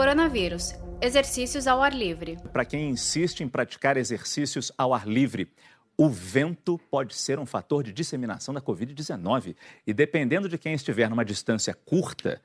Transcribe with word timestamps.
coronavírus. 0.00 0.74
Exercícios 0.98 1.66
ao 1.66 1.82
ar 1.82 1.92
livre. 1.92 2.38
Para 2.54 2.64
quem 2.64 2.88
insiste 2.88 3.42
em 3.42 3.48
praticar 3.48 3.98
exercícios 3.98 4.72
ao 4.78 4.94
ar 4.94 5.06
livre, 5.06 5.52
o 5.94 6.08
vento 6.08 6.80
pode 6.90 7.14
ser 7.14 7.38
um 7.38 7.44
fator 7.44 7.82
de 7.82 7.92
disseminação 7.92 8.54
da 8.54 8.62
Covid-19 8.62 9.54
e, 9.86 9.92
dependendo 9.92 10.48
de 10.48 10.56
quem 10.56 10.72
estiver 10.72 11.10
numa 11.10 11.22
distância 11.22 11.74
curta, 11.74 12.40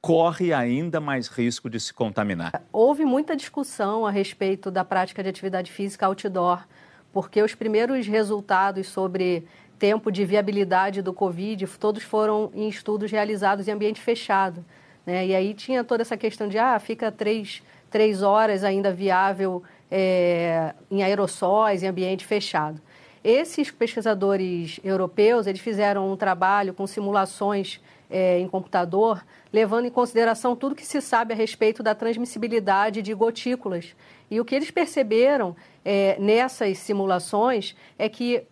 corre 0.00 0.52
ainda 0.52 0.98
mais 1.00 1.28
risco 1.28 1.70
de 1.70 1.78
se 1.78 1.94
contaminar. 1.94 2.60
Houve 2.72 3.04
muita 3.04 3.36
discussão 3.36 4.04
a 4.04 4.10
respeito 4.10 4.68
da 4.68 4.84
prática 4.84 5.22
de 5.22 5.28
atividade 5.28 5.70
física 5.70 6.06
outdoor, 6.06 6.66
porque 7.12 7.40
os 7.40 7.54
primeiros 7.54 8.04
resultados 8.08 8.88
sobre 8.88 9.46
tempo 9.78 10.10
de 10.10 10.24
viabilidade 10.24 11.02
do 11.02 11.12
Covid, 11.12 11.68
todos 11.78 12.02
foram 12.02 12.50
em 12.52 12.68
estudos 12.68 13.12
realizados 13.12 13.68
em 13.68 13.70
ambiente 13.70 14.00
fechado. 14.00 14.64
Né? 15.06 15.26
E 15.26 15.34
aí 15.34 15.54
tinha 15.54 15.84
toda 15.84 16.02
essa 16.02 16.16
questão 16.16 16.48
de, 16.48 16.58
ah, 16.58 16.78
fica 16.78 17.12
três, 17.12 17.62
três 17.90 18.22
horas 18.22 18.64
ainda 18.64 18.92
viável 18.92 19.62
é, 19.90 20.74
em 20.90 21.02
aerossóis, 21.02 21.82
em 21.82 21.86
ambiente 21.86 22.24
fechado. 22.24 22.80
Esses 23.22 23.70
pesquisadores 23.70 24.78
europeus, 24.84 25.46
eles 25.46 25.60
fizeram 25.60 26.12
um 26.12 26.16
trabalho 26.16 26.74
com 26.74 26.86
simulações 26.86 27.80
é, 28.10 28.38
em 28.38 28.46
computador, 28.46 29.24
levando 29.52 29.86
em 29.86 29.90
consideração 29.90 30.54
tudo 30.54 30.74
que 30.74 30.84
se 30.84 31.00
sabe 31.00 31.32
a 31.32 31.36
respeito 31.36 31.82
da 31.82 31.94
transmissibilidade 31.94 33.00
de 33.00 33.14
gotículas. 33.14 33.94
E 34.30 34.40
o 34.40 34.44
que 34.44 34.54
eles 34.54 34.70
perceberam 34.70 35.56
é, 35.84 36.16
nessas 36.18 36.78
simulações 36.78 37.74
é 37.98 38.08
que 38.08 38.42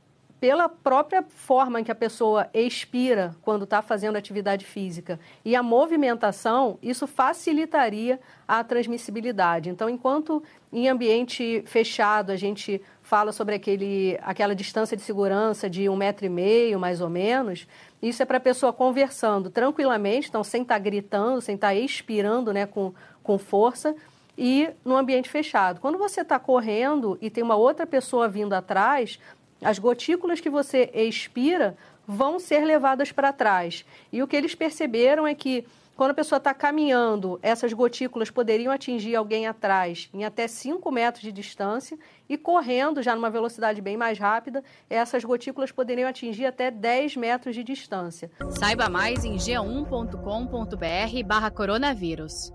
pela 0.42 0.68
própria 0.68 1.22
forma 1.22 1.80
em 1.80 1.84
que 1.84 1.92
a 1.92 1.94
pessoa 1.94 2.50
expira 2.52 3.32
quando 3.42 3.62
está 3.62 3.80
fazendo 3.80 4.16
atividade 4.16 4.64
física 4.64 5.20
e 5.44 5.54
a 5.54 5.62
movimentação, 5.62 6.80
isso 6.82 7.06
facilitaria 7.06 8.18
a 8.48 8.64
transmissibilidade. 8.64 9.70
Então, 9.70 9.88
enquanto 9.88 10.42
em 10.72 10.88
ambiente 10.88 11.62
fechado 11.64 12.32
a 12.32 12.36
gente 12.36 12.82
fala 13.04 13.30
sobre 13.30 13.54
aquele, 13.54 14.18
aquela 14.20 14.52
distância 14.52 14.96
de 14.96 15.04
segurança 15.04 15.70
de 15.70 15.88
um 15.88 15.94
metro 15.94 16.26
e 16.26 16.28
meio, 16.28 16.76
mais 16.76 17.00
ou 17.00 17.08
menos, 17.08 17.68
isso 18.02 18.20
é 18.20 18.26
para 18.26 18.38
a 18.38 18.40
pessoa 18.40 18.72
conversando 18.72 19.48
tranquilamente, 19.48 20.28
então 20.28 20.42
sem 20.42 20.62
estar 20.62 20.74
tá 20.74 20.80
gritando, 20.80 21.40
sem 21.40 21.54
estar 21.54 21.68
tá 21.68 21.74
expirando 21.76 22.52
né, 22.52 22.66
com, 22.66 22.92
com 23.22 23.38
força, 23.38 23.94
e 24.36 24.70
no 24.84 24.96
ambiente 24.96 25.28
fechado. 25.28 25.80
Quando 25.80 25.98
você 25.98 26.22
está 26.22 26.38
correndo 26.38 27.18
e 27.20 27.30
tem 27.30 27.44
uma 27.44 27.54
outra 27.54 27.86
pessoa 27.86 28.28
vindo 28.28 28.54
atrás, 28.54 29.18
as 29.62 29.78
gotículas 29.78 30.40
que 30.40 30.50
você 30.50 30.90
expira 30.94 31.76
vão 32.06 32.38
ser 32.38 32.64
levadas 32.64 33.12
para 33.12 33.32
trás. 33.32 33.84
E 34.12 34.22
o 34.22 34.26
que 34.26 34.36
eles 34.36 34.54
perceberam 34.54 35.26
é 35.26 35.34
que 35.34 35.64
quando 35.96 36.12
a 36.12 36.14
pessoa 36.14 36.38
está 36.38 36.54
caminhando, 36.54 37.38
essas 37.42 37.72
gotículas 37.72 38.30
poderiam 38.30 38.72
atingir 38.72 39.14
alguém 39.14 39.46
atrás 39.46 40.08
em 40.12 40.24
até 40.24 40.48
5 40.48 40.90
metros 40.90 41.22
de 41.22 41.30
distância 41.30 41.98
e 42.28 42.38
correndo 42.38 43.02
já 43.02 43.14
numa 43.14 43.30
velocidade 43.30 43.80
bem 43.80 43.96
mais 43.96 44.18
rápida, 44.18 44.64
essas 44.88 45.22
gotículas 45.22 45.70
poderiam 45.70 46.08
atingir 46.08 46.46
até 46.46 46.70
10 46.70 47.16
metros 47.16 47.54
de 47.54 47.62
distância. 47.62 48.30
Saiba 48.58 48.88
mais 48.88 49.24
em 49.24 49.36
g1.com.br 49.36 51.26
barra 51.26 51.50
coronavírus. 51.50 52.52